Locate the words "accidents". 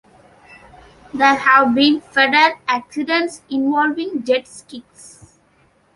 2.67-3.43